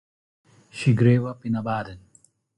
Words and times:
She 0.71 0.95
grew 0.95 1.27
up 1.27 1.45
in 1.45 1.55
Ibadan. 1.57 1.99